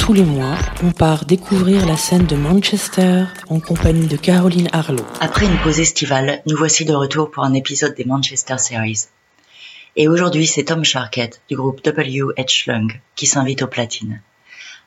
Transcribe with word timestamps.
Tous 0.00 0.12
les 0.12 0.22
mois, 0.22 0.56
on 0.82 0.90
part 0.90 1.24
découvrir 1.24 1.86
la 1.86 1.96
scène 1.96 2.26
de 2.26 2.36
Manchester 2.36 3.24
en 3.48 3.60
compagnie 3.60 4.06
de 4.06 4.16
Caroline 4.16 4.68
Harlow. 4.72 5.04
Après 5.20 5.46
une 5.46 5.56
pause 5.58 5.80
estivale, 5.80 6.42
nous 6.46 6.56
voici 6.56 6.84
de 6.84 6.92
retour 6.92 7.30
pour 7.30 7.44
un 7.44 7.54
épisode 7.54 7.94
des 7.94 8.04
Manchester 8.04 8.58
Series. 8.58 9.06
Et 9.96 10.08
aujourd'hui, 10.08 10.46
c'est 10.46 10.64
Tom 10.64 10.84
Sharkett 10.84 11.40
du 11.48 11.56
groupe 11.56 11.84
W.H. 11.84 12.70
Lung 12.70 13.00
qui 13.14 13.26
s'invite 13.26 13.62
au 13.62 13.68
platine. 13.68 14.20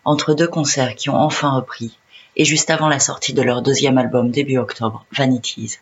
Entre 0.03 0.34
deux 0.34 0.48
concerts 0.48 0.95
qui 0.95 1.09
ont 1.09 1.16
enfin 1.20 1.52
repris, 1.52 1.98
et 2.36 2.45
juste 2.45 2.70
avant 2.70 2.89
la 2.89 3.00
sortie 3.00 3.34
de 3.34 3.41
leur 3.41 3.62
deuxième 3.62 3.98
album 3.98 4.31
début 4.31 4.58
octobre, 4.58 5.05
Vanities, 5.12 5.78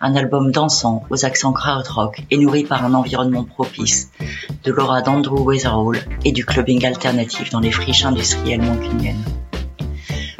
un 0.00 0.14
album 0.14 0.50
dansant 0.50 1.04
aux 1.10 1.24
accents 1.24 1.52
krautrock 1.52 2.22
et 2.30 2.36
nourri 2.36 2.64
par 2.64 2.84
un 2.84 2.94
environnement 2.94 3.44
propice, 3.44 4.10
de 4.64 4.72
l'aura 4.72 5.02
d'Andrew 5.02 5.40
Weatherall 5.40 5.98
et 6.24 6.32
du 6.32 6.44
clubbing 6.44 6.84
alternatif 6.84 7.50
dans 7.50 7.60
les 7.60 7.70
friches 7.70 8.04
industrielles 8.04 8.62
mancuniennes. 8.62 9.24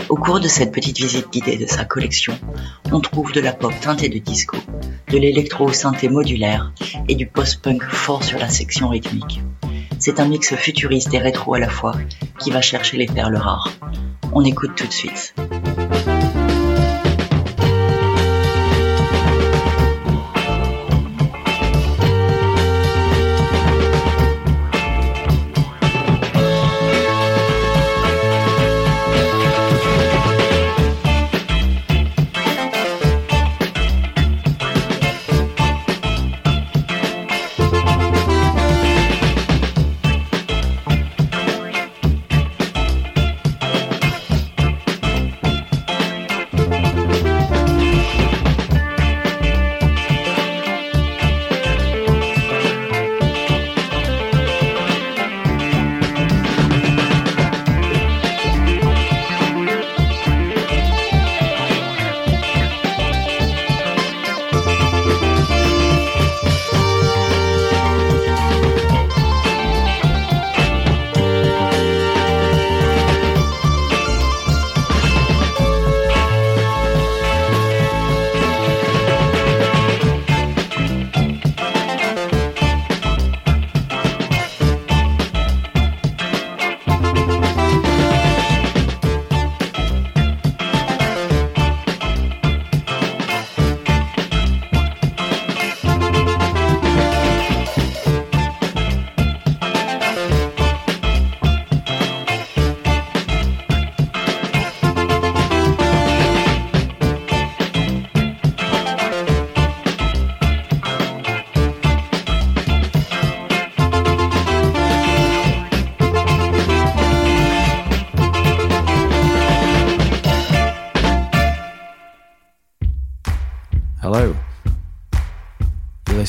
Au 0.08 0.16
cours 0.16 0.38
de 0.38 0.48
cette 0.48 0.72
petite 0.72 0.98
visite 0.98 1.32
guidée 1.32 1.56
de 1.56 1.66
sa 1.66 1.84
collection, 1.84 2.38
on 2.92 3.00
trouve 3.00 3.32
de 3.32 3.40
la 3.40 3.52
pop 3.52 3.72
teintée 3.80 4.08
de 4.08 4.18
disco, 4.18 4.58
de 5.08 5.18
l'électro-synthé 5.18 6.08
modulaire 6.08 6.72
et 7.08 7.14
du 7.14 7.26
post-punk 7.26 7.82
fort 7.84 8.22
sur 8.22 8.38
la 8.38 8.48
section 8.48 8.88
rythmique. 8.88 9.40
C'est 9.98 10.20
un 10.20 10.26
mix 10.26 10.54
futuriste 10.54 11.14
et 11.14 11.18
rétro 11.18 11.54
à 11.54 11.58
la 11.58 11.68
fois 11.68 11.94
qui 12.38 12.50
va 12.50 12.60
chercher 12.60 12.98
les 12.98 13.06
perles 13.06 13.36
rares. 13.36 13.70
On 14.32 14.44
écoute 14.44 14.72
tout 14.76 14.86
de 14.86 14.92
suite. 14.92 15.34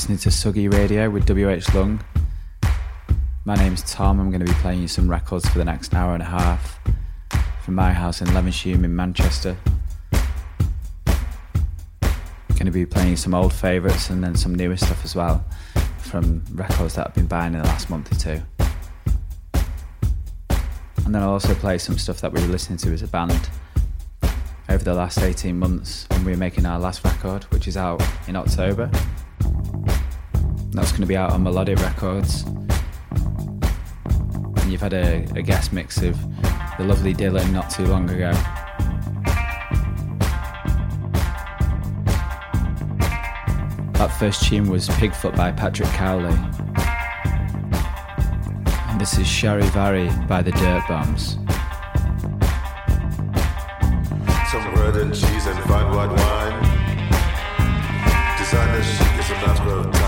Listening 0.07 0.19
to 0.19 0.29
Suggy 0.29 0.71
Radio 0.71 1.09
with 1.09 1.25
WH 1.25 1.73
Lung. 1.73 1.99
My 3.43 3.55
name's 3.55 3.81
Tom. 3.91 4.19
I'm 4.19 4.29
going 4.29 4.45
to 4.45 4.45
be 4.45 4.59
playing 4.59 4.81
you 4.81 4.87
some 4.87 5.09
records 5.09 5.49
for 5.49 5.57
the 5.57 5.65
next 5.65 5.95
hour 5.95 6.13
and 6.13 6.21
a 6.21 6.27
half 6.27 6.79
from 7.63 7.73
my 7.73 7.91
house 7.91 8.21
in 8.21 8.27
Levenshulme 8.27 8.83
in 8.83 8.95
Manchester. 8.95 9.57
Going 12.49 12.65
to 12.65 12.71
be 12.71 12.85
playing 12.85 13.15
some 13.15 13.33
old 13.33 13.51
favourites 13.51 14.11
and 14.11 14.23
then 14.23 14.35
some 14.35 14.53
newer 14.53 14.77
stuff 14.77 15.03
as 15.03 15.15
well 15.15 15.43
from 15.97 16.43
records 16.51 16.93
that 16.93 17.07
I've 17.07 17.15
been 17.15 17.25
buying 17.25 17.55
in 17.55 17.63
the 17.63 17.67
last 17.67 17.89
month 17.89 18.11
or 18.11 18.15
two. 18.19 18.43
And 21.03 21.15
then 21.15 21.23
I'll 21.23 21.31
also 21.31 21.55
play 21.55 21.79
some 21.79 21.97
stuff 21.97 22.21
that 22.21 22.31
we 22.31 22.39
were 22.41 22.47
listening 22.49 22.77
to 22.77 22.93
as 22.93 23.01
a 23.01 23.07
band 23.07 23.49
over 24.69 24.83
the 24.83 24.93
last 24.93 25.17
18 25.17 25.57
months 25.57 26.05
when 26.11 26.25
we 26.25 26.31
were 26.31 26.37
making 26.37 26.67
our 26.67 26.77
last 26.77 27.03
record, 27.03 27.45
which 27.45 27.67
is 27.67 27.75
out 27.75 28.03
in 28.27 28.35
October. 28.35 28.91
That's 30.75 30.91
going 30.91 31.01
to 31.01 31.07
be 31.07 31.15
out 31.15 31.31
on 31.31 31.43
Melodic 31.43 31.79
Records. 31.79 32.43
And 34.57 34.71
you've 34.71 34.81
had 34.81 34.93
a, 34.93 35.25
a 35.35 35.41
guest 35.41 35.71
mix 35.71 36.01
of 36.01 36.19
the 36.77 36.83
lovely 36.83 37.13
Dylan 37.13 37.53
not 37.53 37.69
too 37.69 37.85
long 37.85 38.09
ago. 38.09 38.33
That 43.93 44.13
first 44.19 44.43
tune 44.43 44.69
was 44.69 44.89
Pigfoot 44.89 45.37
by 45.37 45.53
Patrick 45.53 45.87
Cowley. 45.89 46.35
And 48.89 48.99
this 48.99 49.17
is 49.17 49.25
Sharevari 49.25 50.27
by 50.27 50.41
the 50.41 50.51
Dirtbombs. 50.51 51.41
some 54.51 54.73
bread 54.73 54.95
and 54.97 55.13
cheese 55.13 55.45
and 55.47 55.59
fine 55.69 55.95
white 55.95 56.11
wine. 56.11 56.61
Designer 58.37 58.83
chic 58.83 59.19
is 59.19 59.31
a 59.31 59.33
matter 59.35 60.04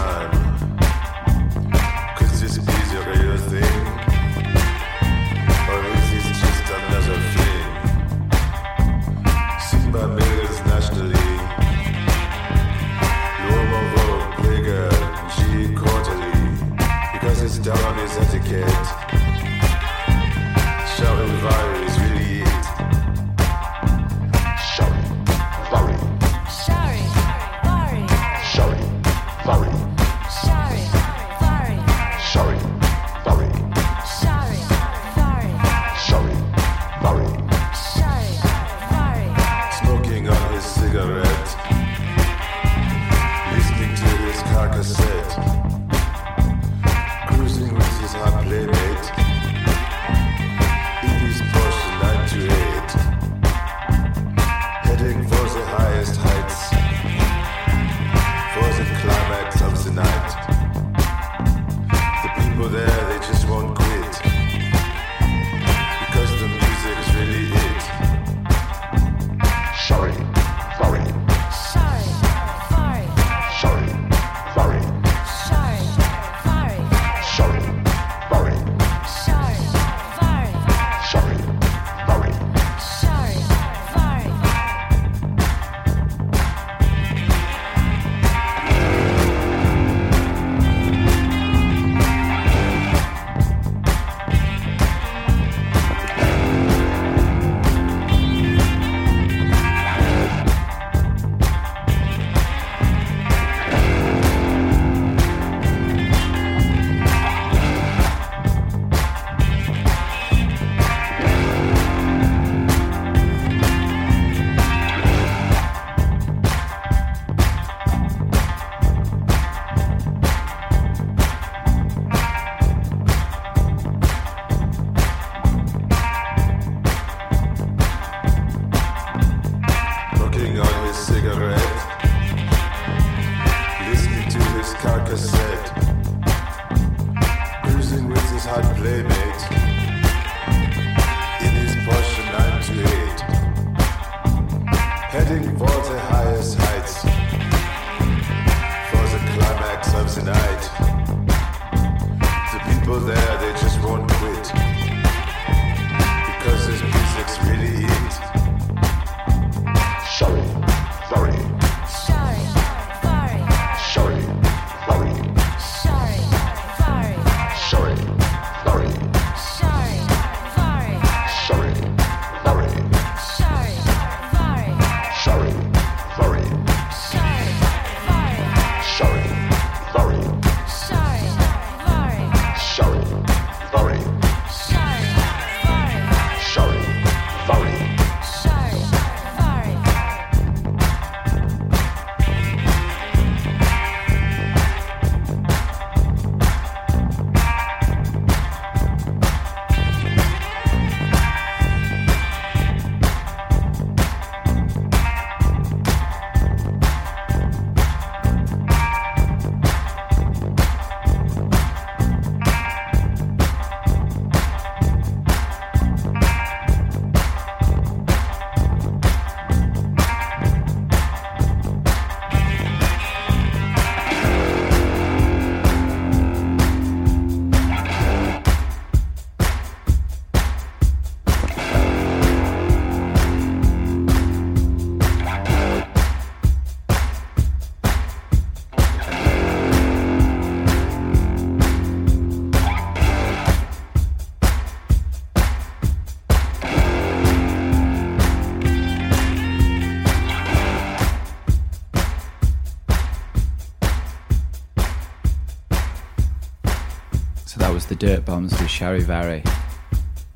the 257.87 257.95
Dirtbombs 257.95 258.51
with 258.51 258.69
Sharevari. 258.69 259.41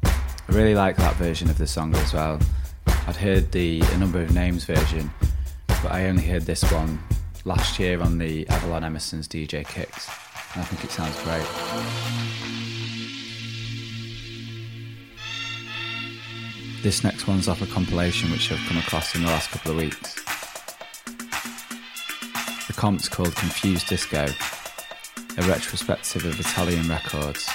I 0.05 0.53
really 0.53 0.73
like 0.73 0.95
that 0.97 1.15
version 1.15 1.49
of 1.49 1.57
the 1.57 1.67
song 1.67 1.93
as 1.95 2.13
well. 2.13 2.39
I'd 3.07 3.17
heard 3.17 3.51
the 3.51 3.81
A 3.81 3.97
Number 3.97 4.21
of 4.21 4.33
Names 4.33 4.63
version, 4.63 5.11
but 5.67 5.91
I 5.91 6.07
only 6.07 6.23
heard 6.23 6.43
this 6.43 6.63
one 6.71 6.97
last 7.43 7.77
year 7.77 8.01
on 8.01 8.17
the 8.17 8.47
Avalon 8.47 8.85
Emerson's 8.85 9.27
DJ 9.27 9.67
Kicks, 9.67 10.09
and 10.53 10.61
I 10.61 10.65
think 10.65 10.85
it 10.85 10.91
sounds 10.91 11.21
great. 11.23 11.45
This 16.83 17.03
next 17.03 17.27
one's 17.27 17.49
off 17.49 17.61
a 17.61 17.67
compilation 17.67 18.31
which 18.31 18.49
I've 18.51 18.65
come 18.69 18.77
across 18.77 19.13
in 19.13 19.23
the 19.23 19.27
last 19.27 19.49
couple 19.51 19.71
of 19.71 19.77
weeks. 19.77 20.15
The 22.67 22.73
comp's 22.73 23.09
called 23.09 23.35
Confused 23.35 23.87
Disco, 23.87 24.27
a 25.37 25.43
retrospective 25.43 26.25
of 26.25 26.39
Italian 26.39 26.87
records, 26.87 27.49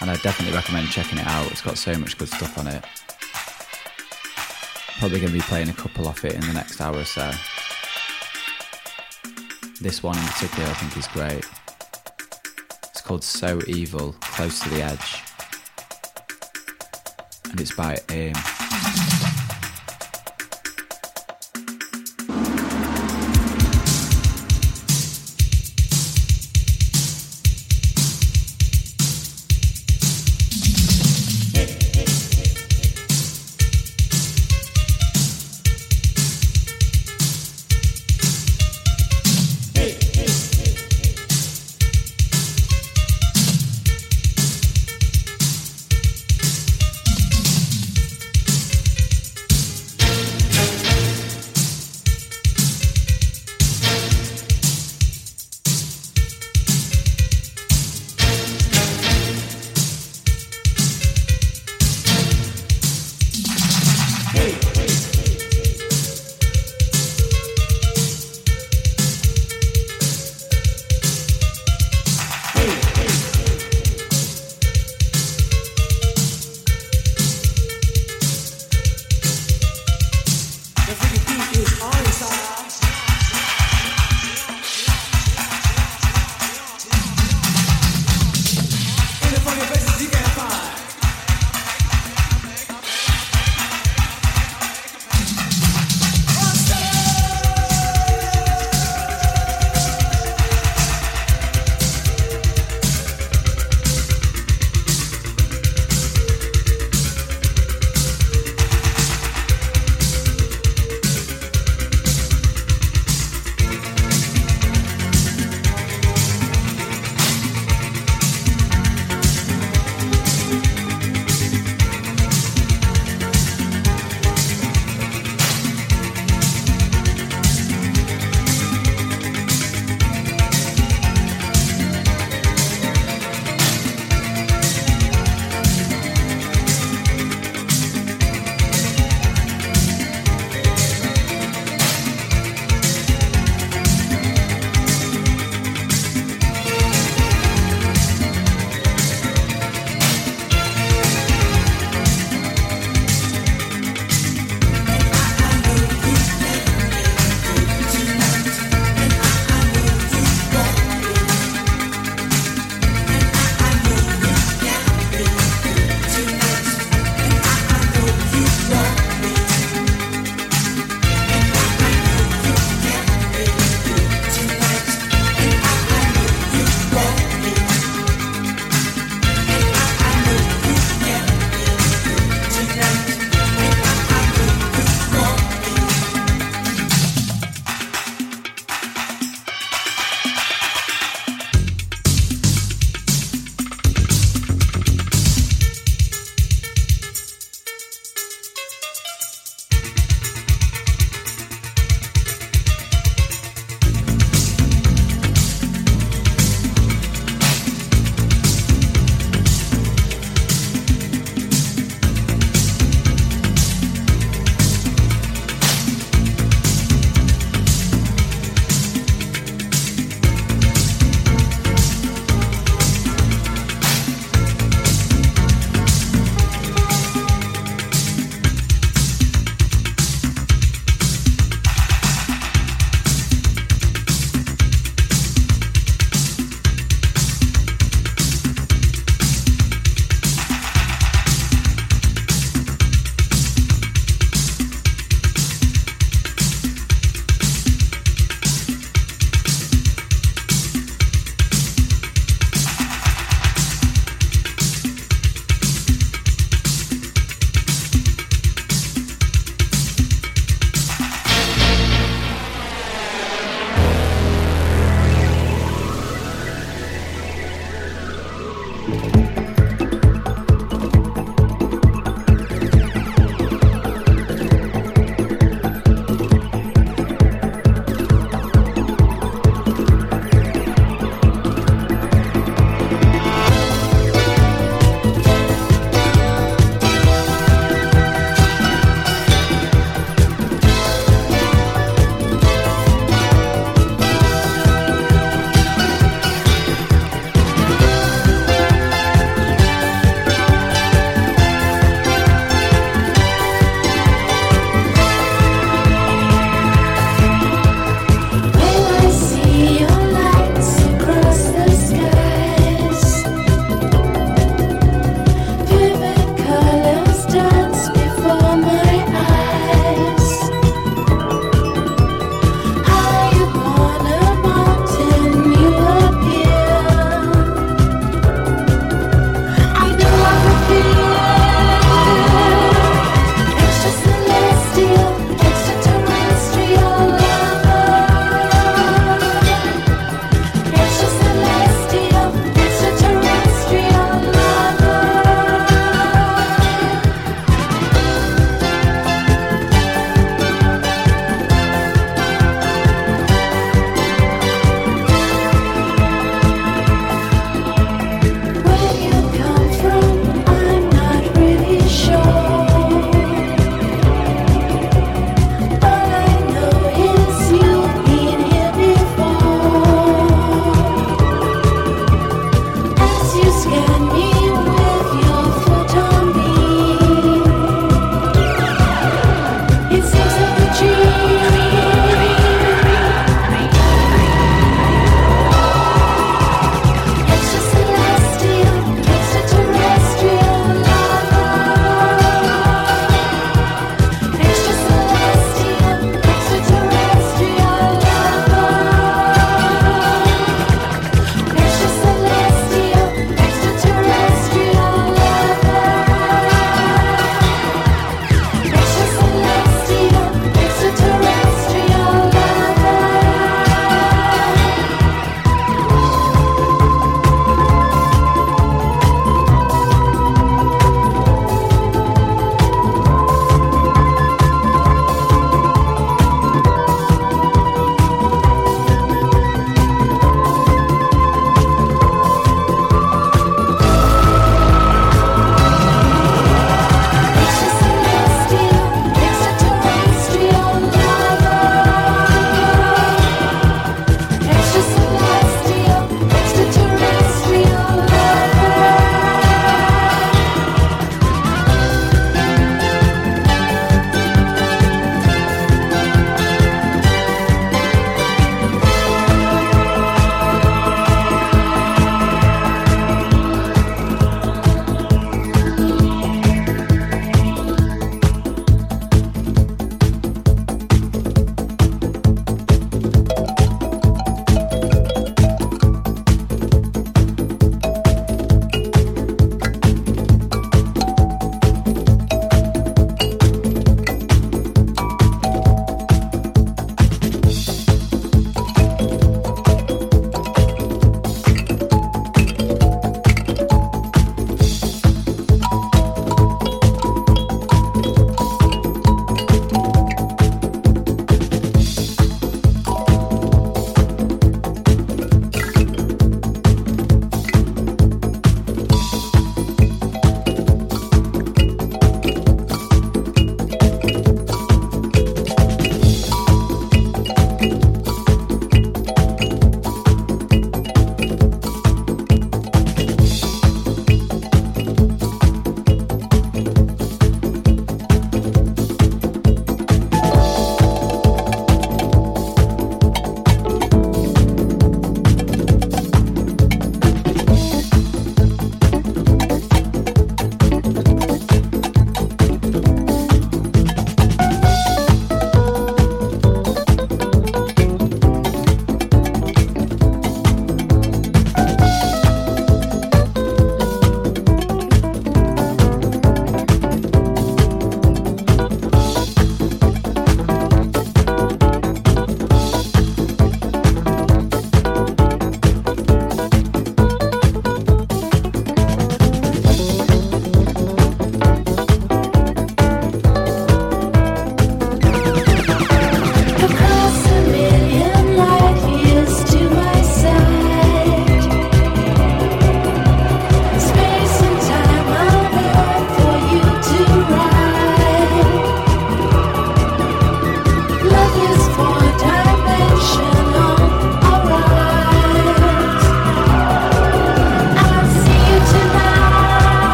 and 0.00 0.10
I 0.10 0.16
definitely 0.16 0.54
recommend 0.54 0.88
checking 0.88 1.18
it 1.18 1.26
out. 1.26 1.50
It's 1.50 1.62
got 1.62 1.78
so 1.78 1.96
much 1.96 2.18
good 2.18 2.28
stuff 2.28 2.58
on 2.58 2.66
it. 2.66 2.84
Probably 4.98 5.20
going 5.20 5.32
to 5.32 5.38
be 5.38 5.42
playing 5.42 5.68
a 5.68 5.72
couple 5.72 6.08
off 6.08 6.24
it 6.24 6.34
in 6.34 6.40
the 6.40 6.52
next 6.52 6.80
hour 6.80 6.96
or 6.96 7.04
so. 7.04 7.30
This 9.80 10.02
one 10.02 10.18
in 10.18 10.24
particular 10.24 10.68
I 10.68 10.72
think 10.74 10.96
is 10.96 11.06
great. 11.08 11.46
It's 12.90 13.00
called 13.00 13.22
So 13.22 13.60
Evil, 13.66 14.14
Close 14.20 14.60
to 14.60 14.68
the 14.70 14.82
Edge. 14.82 15.22
And 17.50 17.60
it's 17.60 17.74
by 17.74 17.98
AIM. 18.10 18.34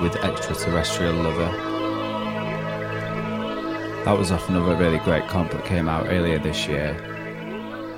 With 0.00 0.16
Extraterrestrial 0.16 1.14
Lover. 1.14 1.50
That 4.04 4.16
was 4.16 4.32
off 4.32 4.48
another 4.48 4.74
really 4.76 4.98
great 4.98 5.28
comp 5.28 5.50
that 5.52 5.64
came 5.66 5.88
out 5.88 6.06
earlier 6.08 6.38
this 6.38 6.66
year 6.66 6.96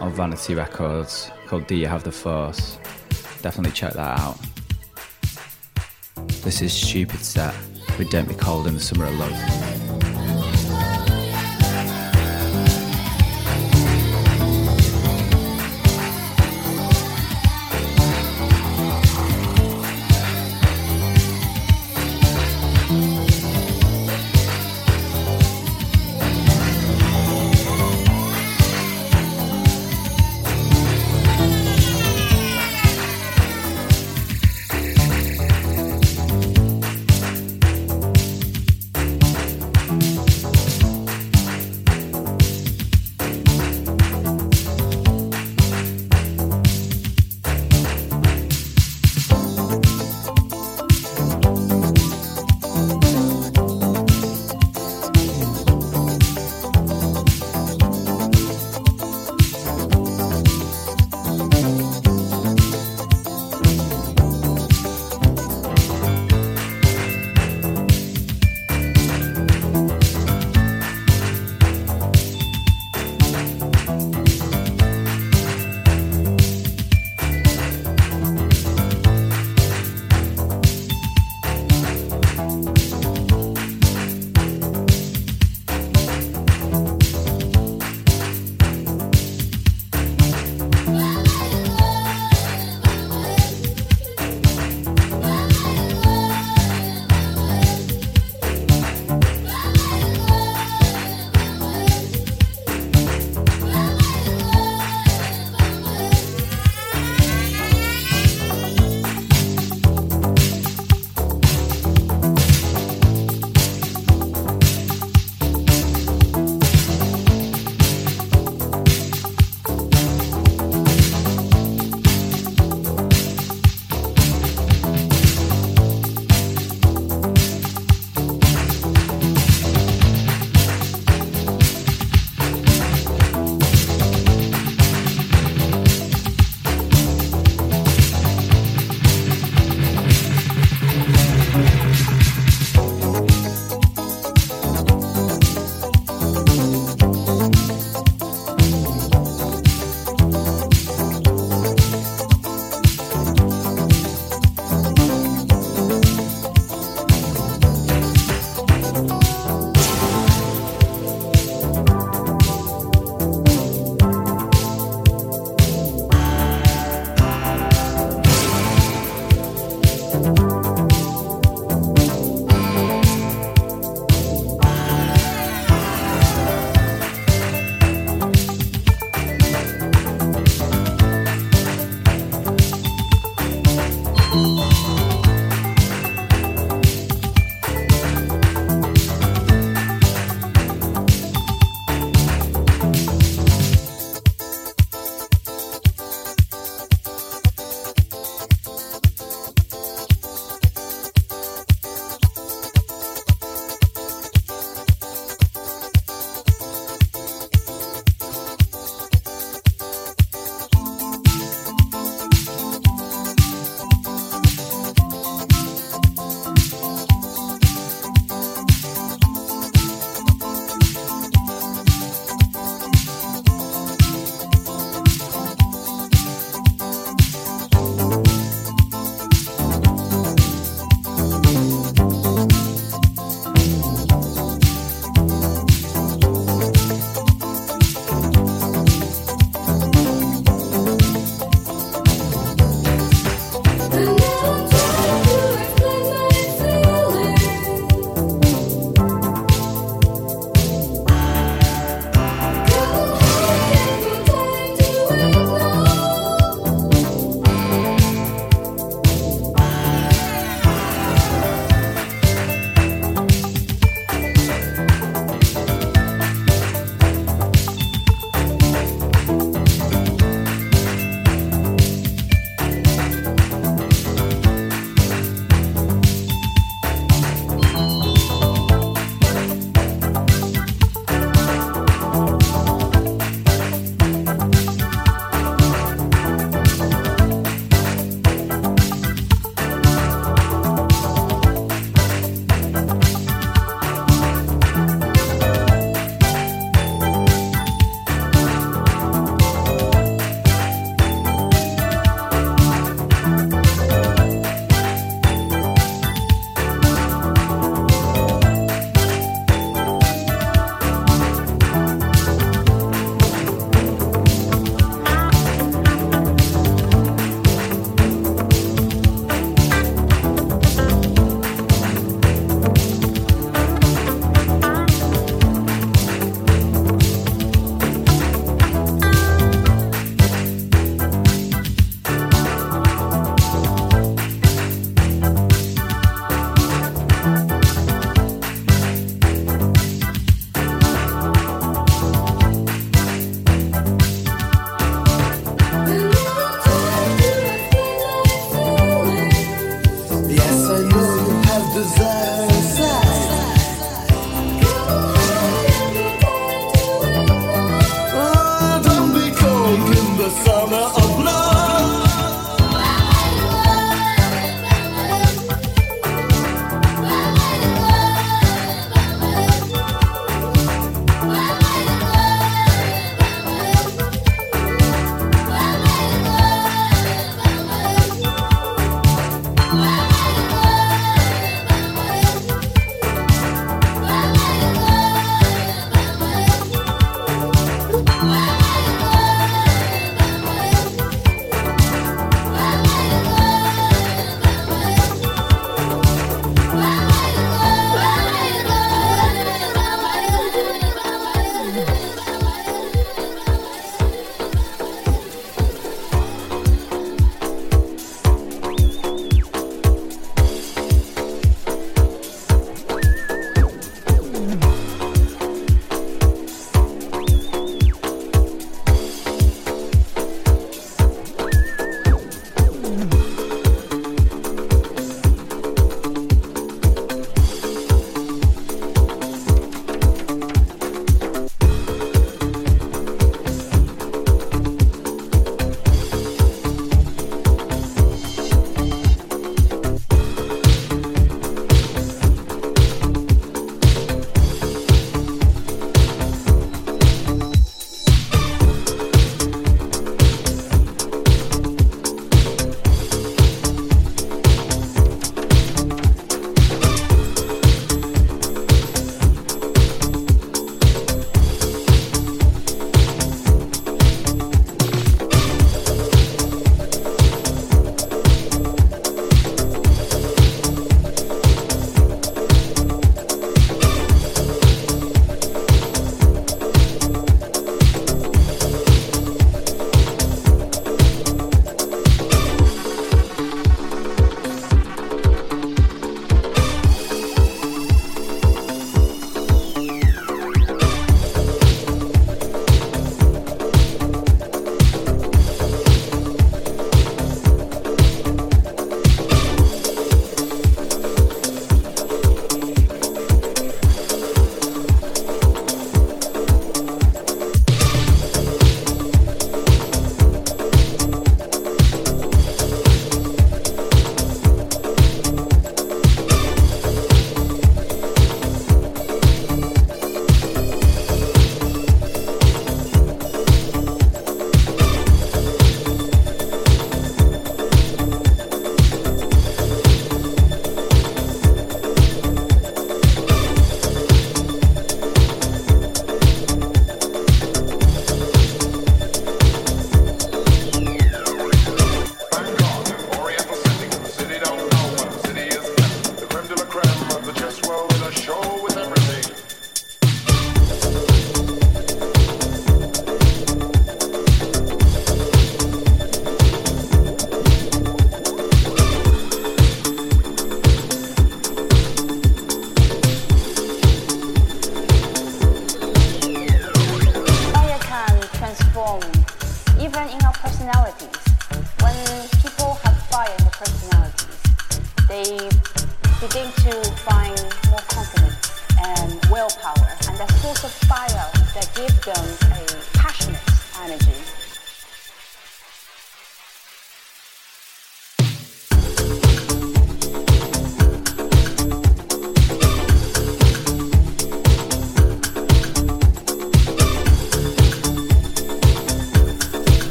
on 0.00 0.12
Vanity 0.12 0.54
Records 0.54 1.30
called 1.46 1.66
Do 1.66 1.74
You 1.74 1.86
Have 1.86 2.04
the 2.04 2.12
Force? 2.12 2.78
Definitely 3.40 3.72
check 3.72 3.94
that 3.94 4.20
out. 4.20 4.38
This 6.42 6.60
is 6.60 6.72
Stupid 6.72 7.20
Set 7.20 7.54
with 7.98 8.10
Don't 8.10 8.28
Be 8.28 8.34
Cold 8.34 8.66
in 8.66 8.74
the 8.74 8.80
Summer 8.80 9.06
of 9.06 9.18
Love. 9.18 9.75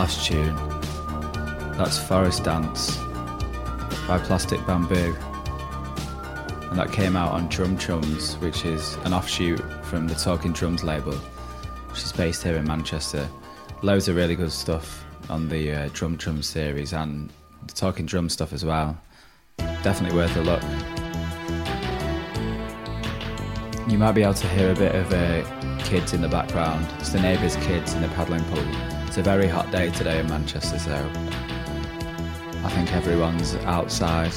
Last 0.00 0.24
tune. 0.24 0.56
That's 1.76 1.98
Forest 1.98 2.44
Dance 2.44 2.96
by 4.08 4.18
Plastic 4.24 4.66
Bamboo. 4.66 5.14
And 6.70 6.78
that 6.78 6.90
came 6.90 7.16
out 7.16 7.32
on 7.32 7.48
Drum 7.48 7.76
Chums, 7.76 8.36
which 8.36 8.64
is 8.64 8.94
an 9.04 9.12
offshoot 9.12 9.60
from 9.84 10.08
the 10.08 10.14
Talking 10.14 10.54
Drums 10.54 10.82
label, 10.82 11.12
which 11.12 12.02
is 12.02 12.12
based 12.12 12.42
here 12.42 12.56
in 12.56 12.66
Manchester. 12.66 13.28
Loads 13.82 14.08
of 14.08 14.16
really 14.16 14.36
good 14.36 14.52
stuff 14.52 15.04
on 15.28 15.50
the 15.50 15.70
uh, 15.70 15.90
Drum 15.92 16.16
Chums 16.16 16.46
series 16.46 16.94
and 16.94 17.30
the 17.66 17.74
Talking 17.74 18.06
Drum 18.06 18.30
stuff 18.30 18.54
as 18.54 18.64
well. 18.64 18.98
Definitely 19.58 20.16
worth 20.16 20.34
a 20.34 20.40
look. 20.40 20.62
You 23.86 23.98
might 23.98 24.12
be 24.12 24.22
able 24.22 24.32
to 24.32 24.48
hear 24.48 24.70
a 24.70 24.74
bit 24.74 24.94
of 24.94 25.12
uh, 25.12 25.78
kids 25.80 26.14
in 26.14 26.22
the 26.22 26.28
background. 26.28 26.86
It's 27.00 27.10
the 27.10 27.20
neighbours' 27.20 27.56
kids 27.56 27.92
in 27.92 28.00
the 28.00 28.08
paddling 28.08 28.44
pool. 28.44 28.89
It's 29.10 29.18
a 29.18 29.22
very 29.22 29.48
hot 29.48 29.72
day 29.72 29.90
today 29.90 30.20
in 30.20 30.28
Manchester, 30.28 30.78
so 30.78 30.94
I 32.62 32.70
think 32.70 32.92
everyone's 32.92 33.56
outside. 33.56 34.30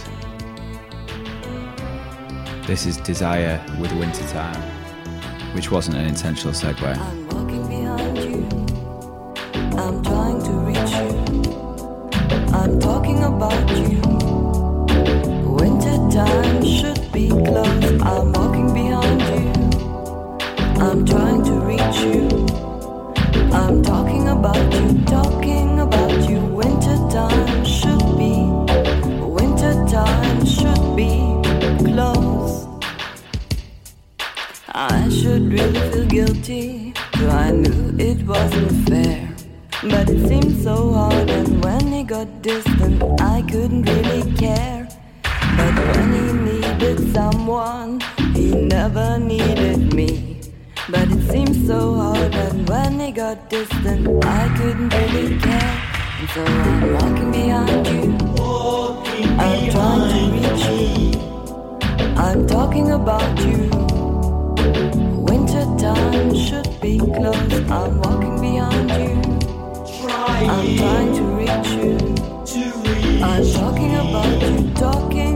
This 2.65 2.88
is 2.88 2.97
Desire 2.97 3.63
with 3.80 3.91
Wintertime, 3.91 4.59
which 5.53 5.69
wasn't 5.69 5.97
an 5.97 6.05
intentional 6.05 6.55
segue. 6.55 7.22
I 34.93 35.09
should 35.09 35.51
really 35.51 35.79
feel 35.91 36.05
guilty, 36.05 36.93
though 37.17 37.29
I 37.29 37.49
knew 37.49 37.95
it 37.97 38.25
wasn't 38.27 38.87
fair. 38.87 39.27
But 39.81 40.07
it 40.07 40.27
seemed 40.27 40.63
so 40.63 40.93
hard, 40.93 41.29
and 41.31 41.63
when 41.65 41.87
he 41.91 42.03
got 42.03 42.27
distant, 42.43 43.01
I 43.19 43.41
couldn't 43.41 43.83
really 43.83 44.31
care. 44.35 44.87
But 45.57 45.73
when 45.89 46.07
he 46.17 46.25
needed 46.47 47.11
someone, 47.11 48.01
he 48.35 48.51
never 48.53 49.17
needed 49.17 49.93
me. 49.93 50.39
But 50.89 51.09
it 51.09 51.23
seemed 51.31 51.65
so 51.65 51.95
hard, 51.95 52.35
and 52.35 52.69
when 52.69 52.99
he 52.99 53.11
got 53.11 53.49
distant, 53.49 54.23
I 54.23 54.47
couldn't 54.57 54.93
really 54.93 55.39
care. 55.39 55.75
And 56.19 56.29
so 56.29 56.43
I'm 56.45 56.93
walking 56.93 57.31
behind 57.31 57.87
you. 57.87 58.03
I'm 59.41 59.71
trying 59.71 60.05
to 60.13 60.21
reach 60.35 60.65
you. 60.69 62.15
I'm 62.15 62.45
talking 62.45 62.91
about 62.91 63.39
you. 63.39 63.82
Time 65.84 66.34
should 66.34 66.79
be 66.79 66.97
close. 66.97 67.53
I'm 67.69 67.99
walking 67.99 68.39
behind 68.39 68.89
you. 68.91 69.11
I'm 70.07 70.77
trying 70.77 71.13
to 71.17 71.23
reach 71.36 71.71
you. 71.75 71.97
I'm 73.21 73.43
talking 73.51 73.95
about 73.95 74.41
you, 74.41 74.73
talking 74.75 75.32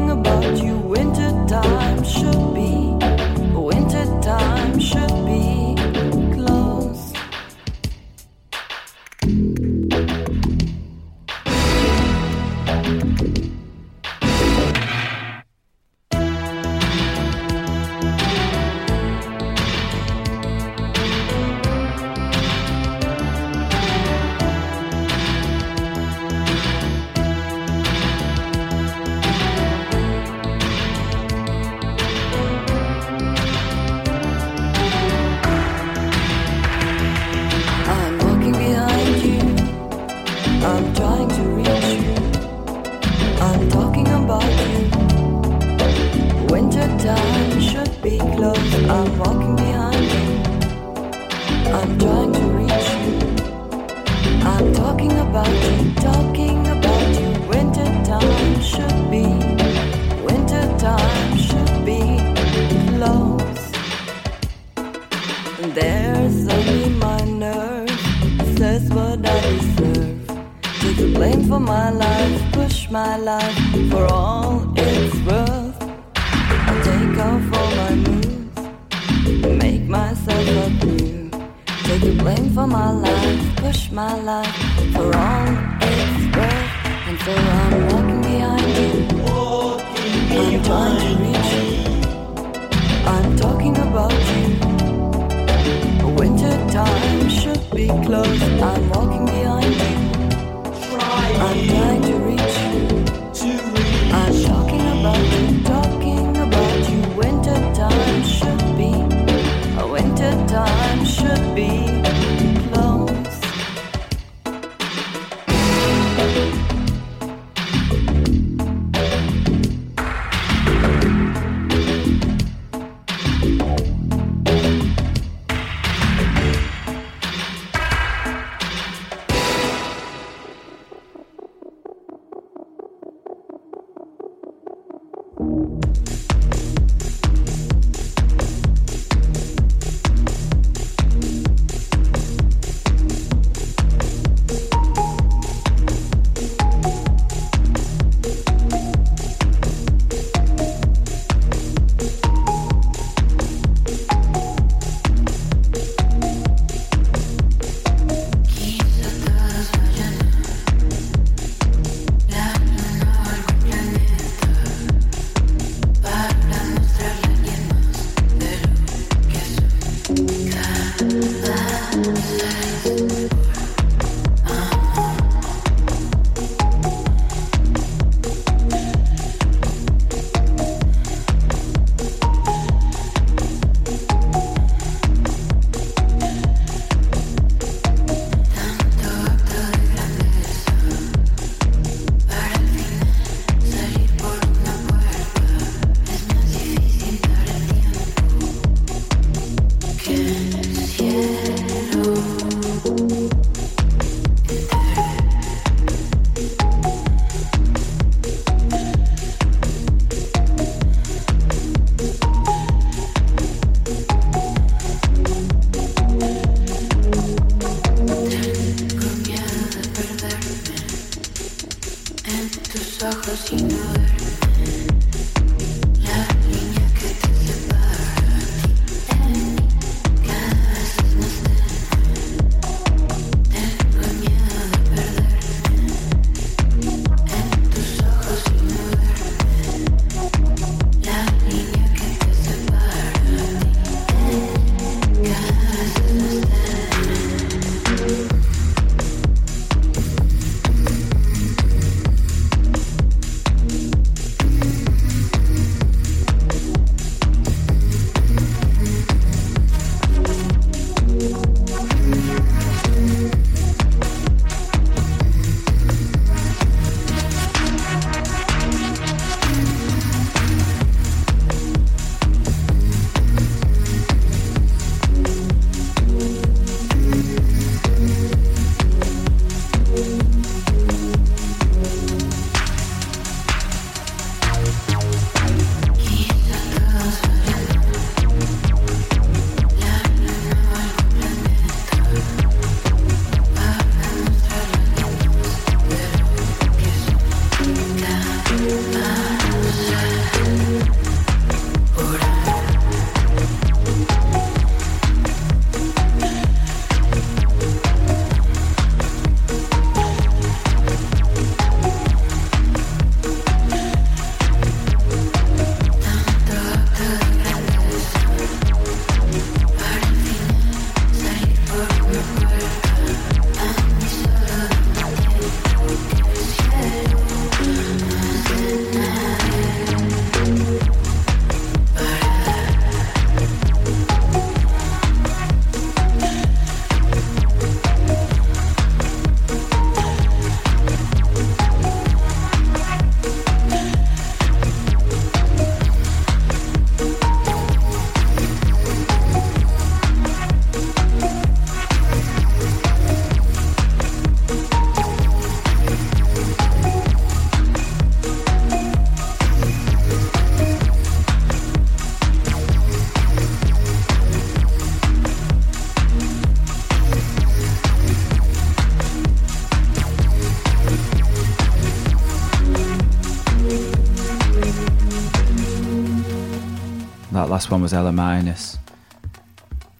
last 377.57 377.71
one 377.71 377.81
was 377.81 377.91
Ela 377.91 378.11
Minus. 378.11 378.77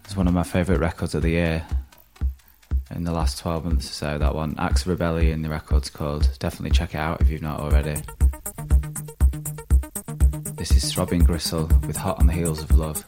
It's 0.05 0.15
one 0.15 0.27
of 0.27 0.33
my 0.35 0.43
favourite 0.43 0.79
records 0.79 1.15
of 1.15 1.23
the 1.23 1.31
year. 1.31 1.65
In 2.91 3.03
the 3.03 3.11
last 3.11 3.39
12 3.39 3.65
months 3.65 3.89
or 3.89 3.93
so, 3.93 4.17
that 4.19 4.35
one, 4.35 4.53
Axe 4.59 4.85
Rebellion, 4.85 5.41
the 5.41 5.49
record's 5.49 5.89
called. 5.89 6.29
Definitely 6.37 6.77
check 6.77 6.93
it 6.93 6.99
out 6.99 7.19
if 7.19 7.31
you've 7.31 7.41
not 7.41 7.59
already. 7.59 7.99
This 10.53 10.69
is 10.69 10.93
Throbbing 10.93 11.23
Gristle 11.23 11.65
with 11.87 11.97
Hot 11.97 12.19
on 12.19 12.27
the 12.27 12.33
Heels 12.33 12.61
of 12.61 12.69
Love. 12.77 13.03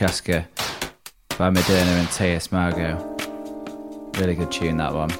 Francesca 0.00 0.48
by 1.36 1.50
Moderna 1.50 2.00
and 2.00 2.10
T.S. 2.10 2.50
Margot. 2.50 2.96
Really 4.18 4.34
good 4.34 4.50
tune, 4.50 4.78
that 4.78 4.94
one. 4.94 5.10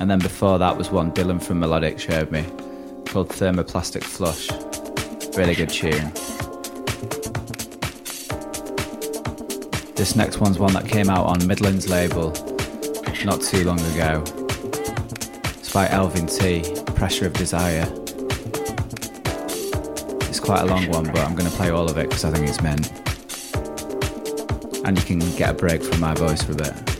And 0.00 0.10
then 0.10 0.18
before 0.18 0.58
that 0.58 0.74
was 0.74 0.90
one 0.90 1.12
Dylan 1.12 1.42
from 1.42 1.60
Melodic 1.60 1.98
showed 1.98 2.30
me 2.30 2.42
called 3.04 3.28
Thermoplastic 3.28 4.02
Flush. 4.02 4.48
Really 5.36 5.54
good 5.54 5.68
tune. 5.68 6.10
This 9.96 10.16
next 10.16 10.40
one's 10.40 10.58
one 10.58 10.72
that 10.72 10.88
came 10.88 11.10
out 11.10 11.26
on 11.26 11.40
Midland's 11.40 11.90
label 11.90 12.30
not 13.22 13.42
too 13.42 13.64
long 13.64 13.80
ago. 13.92 14.24
It's 15.58 15.74
by 15.74 15.90
Elvin 15.90 16.26
T, 16.26 16.64
Pressure 16.94 17.26
of 17.26 17.34
Desire. 17.34 17.84
It's 20.30 20.40
quite 20.40 20.62
a 20.62 20.64
long 20.66 20.88
one, 20.88 21.04
but 21.04 21.18
I'm 21.18 21.34
going 21.34 21.50
to 21.50 21.56
play 21.58 21.68
all 21.68 21.90
of 21.90 21.98
it 21.98 22.08
because 22.08 22.24
I 22.24 22.30
think 22.30 22.48
it's 22.48 22.62
meant. 22.62 23.05
And 24.86 24.96
you 24.96 25.04
can 25.04 25.18
get 25.36 25.50
a 25.50 25.54
break 25.54 25.82
from 25.82 25.98
my 25.98 26.14
voice 26.14 26.44
for 26.44 26.52
a 26.52 26.54
bit. 26.54 26.95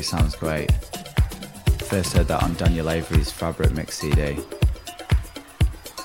Always 0.00 0.08
sounds 0.08 0.34
great. 0.34 0.72
First 1.82 2.14
heard 2.14 2.26
that 2.28 2.42
on 2.42 2.54
Daniel 2.54 2.88
Avery's 2.88 3.30
Fabric 3.30 3.72
Mix 3.72 3.98
CD. 3.98 4.38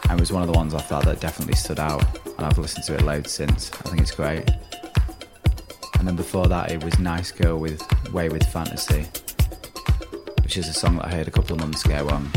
And 0.09 0.11
it 0.11 0.19
was 0.19 0.33
one 0.33 0.41
of 0.41 0.49
the 0.49 0.53
ones 0.53 0.73
I 0.73 0.79
thought 0.79 1.05
that 1.05 1.21
definitely 1.21 1.55
stood 1.55 1.79
out. 1.79 2.03
And 2.25 2.45
I've 2.45 2.57
listened 2.57 2.83
to 2.87 2.95
it 2.95 3.03
loads 3.03 3.31
since. 3.31 3.71
I 3.71 3.87
think 3.87 4.01
it's 4.01 4.11
great. 4.11 4.51
And 5.97 6.05
then 6.05 6.17
before 6.17 6.47
that, 6.47 6.73
it 6.73 6.83
was 6.83 6.99
Nice 6.99 7.31
Girl 7.31 7.57
with 7.57 7.81
Way 8.11 8.27
with 8.27 8.43
Fantasy, 8.47 9.07
which 10.43 10.57
is 10.57 10.67
a 10.67 10.73
song 10.73 10.97
that 10.97 11.05
I 11.05 11.11
heard 11.11 11.29
a 11.29 11.31
couple 11.31 11.53
of 11.53 11.61
months 11.61 11.85
ago 11.85 12.05
on 12.09 12.29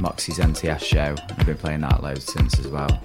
Moxie's 0.00 0.38
NTS 0.38 0.80
show. 0.80 1.16
I've 1.36 1.44
been 1.44 1.58
playing 1.58 1.82
that 1.82 2.02
loads 2.02 2.32
since 2.32 2.58
as 2.58 2.68
well. 2.68 3.02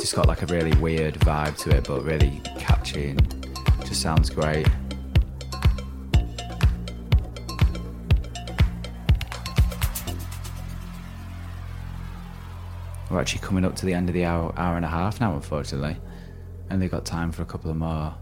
Just 0.00 0.16
got 0.16 0.26
like 0.26 0.42
a 0.42 0.46
really 0.46 0.76
weird 0.78 1.14
vibe 1.20 1.56
to 1.58 1.70
it, 1.70 1.86
but 1.86 2.02
really 2.02 2.40
catchy 2.58 3.10
and 3.10 3.46
just 3.86 4.02
sounds 4.02 4.28
great. 4.28 4.66
We're 13.14 13.20
actually 13.20 13.42
coming 13.42 13.64
up 13.64 13.76
to 13.76 13.86
the 13.86 13.94
end 13.94 14.08
of 14.08 14.14
the 14.14 14.24
hour, 14.24 14.52
hour 14.56 14.74
and 14.74 14.84
a 14.84 14.88
half 14.88 15.20
now, 15.20 15.36
unfortunately. 15.36 15.96
Only 16.68 16.88
got 16.88 17.04
time 17.04 17.30
for 17.30 17.42
a 17.42 17.44
couple 17.44 17.70
of 17.70 17.76
more. 17.76 18.12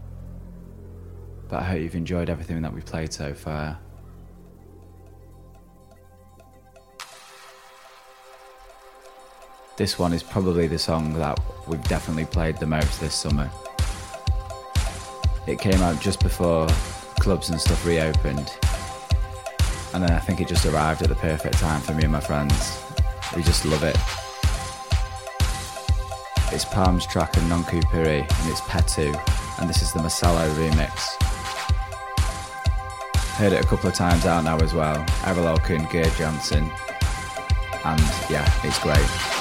But 1.49 1.61
I 1.61 1.63
hope 1.63 1.81
you've 1.81 1.95
enjoyed 1.95 2.29
everything 2.29 2.61
that 2.61 2.71
we've 2.71 2.85
played 2.85 3.11
so 3.11 3.33
far. 3.33 3.79
This 9.77 9.97
one 9.97 10.13
is 10.13 10.21
probably 10.21 10.67
the 10.67 10.77
song 10.77 11.13
that 11.15 11.39
we've 11.67 11.83
definitely 11.85 12.25
played 12.25 12.57
the 12.57 12.67
most 12.67 13.01
this 13.01 13.15
summer. 13.15 13.49
It 15.47 15.57
came 15.57 15.81
out 15.81 15.99
just 16.01 16.19
before 16.19 16.67
clubs 17.19 17.49
and 17.49 17.59
stuff 17.59 17.83
reopened. 17.83 18.51
And 19.95 20.03
then 20.03 20.11
I 20.11 20.19
think 20.19 20.39
it 20.39 20.47
just 20.47 20.67
arrived 20.67 21.01
at 21.01 21.09
the 21.09 21.15
perfect 21.15 21.55
time 21.55 21.81
for 21.81 21.95
me 21.95 22.03
and 22.03 22.11
my 22.11 22.19
friends. 22.19 22.79
We 23.35 23.41
just 23.41 23.65
love 23.65 23.81
it. 23.81 23.97
It's 26.53 26.65
Palms 26.65 27.07
Trax 27.07 27.35
and 27.37 27.49
Non 27.49 27.63
Kupiri, 27.63 28.19
and 28.19 28.49
it's 28.51 28.61
Petu, 28.61 29.11
and 29.59 29.67
this 29.67 29.81
is 29.81 29.91
the 29.91 29.99
Masalo 30.01 30.47
remix. 30.51 31.19
Heard 33.37 33.53
it 33.53 33.65
a 33.65 33.67
couple 33.67 33.89
of 33.89 33.95
times 33.95 34.27
out 34.27 34.43
now 34.43 34.59
as 34.59 34.71
well. 34.71 35.03
Errol 35.25 35.47
Elkin, 35.47 35.85
Gerd 35.85 36.13
Janson, 36.15 36.69
and 37.85 37.99
yeah, 38.29 38.47
it's 38.63 38.77
great. 38.77 39.32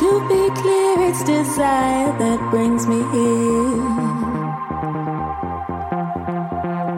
To 0.00 0.10
be 0.28 0.42
clear, 0.62 0.94
it's 1.08 1.22
desire 1.24 2.10
that 2.18 2.40
brings 2.50 2.86
me 2.86 3.00
here. 3.12 3.82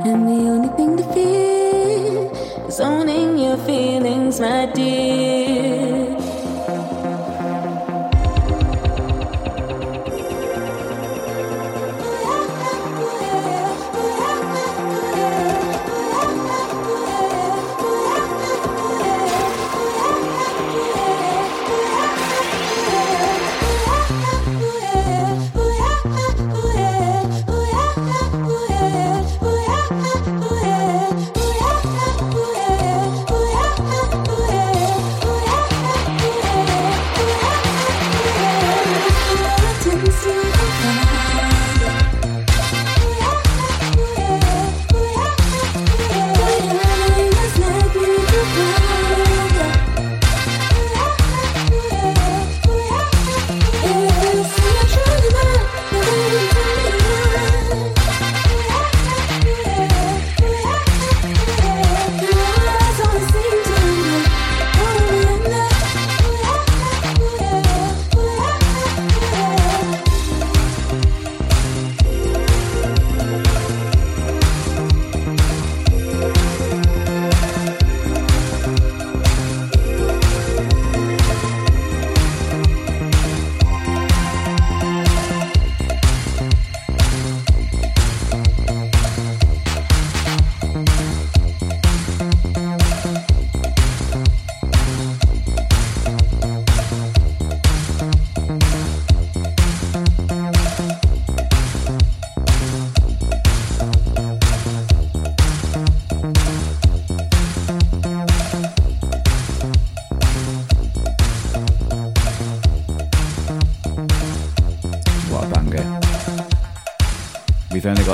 And 0.09 0.21
the 0.29 0.41
only 0.53 0.71
thing 0.77 0.97
to 0.99 1.05
fear 1.13 2.31
is 2.69 2.79
owning 2.79 3.39
your 3.39 3.57
feelings, 3.67 4.39
my 4.39 4.67
dear. 4.67 5.32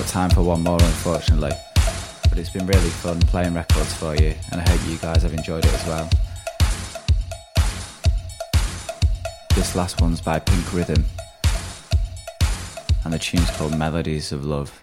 time 0.09 0.31
for 0.31 0.43
one 0.43 0.63
more, 0.63 0.81
unfortunately. 0.81 1.53
But 2.29 2.39
it's 2.39 2.49
been 2.49 2.67
really 2.67 2.89
fun 2.89 3.21
playing 3.21 3.53
records 3.53 3.93
for 3.95 4.17
you, 4.17 4.35
and 4.51 4.61
I 4.61 4.69
hope 4.69 4.81
you 4.89 4.97
guys 4.97 5.23
have 5.23 5.35
enjoyed 5.35 5.65
it 5.65 5.73
as 5.73 5.87
well. 5.87 6.09
This 9.55 9.77
last 9.77 10.01
one's 10.01 10.23
by 10.23 10.39
Pink 10.39 10.73
Rhythm, 10.73 11.05
and 13.05 13.13
the 13.13 13.19
tune's 13.19 13.51
called 13.51 13.77
Melodies 13.77 14.33
of 14.33 14.47
Love. 14.47 14.83